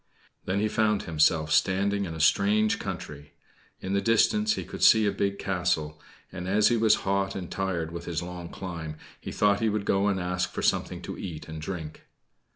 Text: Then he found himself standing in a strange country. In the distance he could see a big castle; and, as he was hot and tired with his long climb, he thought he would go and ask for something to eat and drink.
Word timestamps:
Then 0.45 0.59
he 0.59 0.67
found 0.67 1.03
himself 1.03 1.51
standing 1.51 2.05
in 2.05 2.15
a 2.15 2.19
strange 2.19 2.79
country. 2.79 3.33
In 3.81 3.93
the 3.93 4.01
distance 4.01 4.53
he 4.55 4.63
could 4.63 4.83
see 4.83 5.05
a 5.05 5.11
big 5.11 5.37
castle; 5.37 6.01
and, 6.31 6.47
as 6.47 6.69
he 6.69 6.75
was 6.75 6.95
hot 7.05 7.35
and 7.35 7.51
tired 7.51 7.91
with 7.91 8.05
his 8.05 8.23
long 8.23 8.49
climb, 8.49 8.97
he 9.19 9.31
thought 9.31 9.59
he 9.59 9.69
would 9.69 9.85
go 9.85 10.07
and 10.07 10.19
ask 10.19 10.49
for 10.51 10.63
something 10.63 11.03
to 11.03 11.19
eat 11.19 11.47
and 11.47 11.61
drink. 11.61 12.07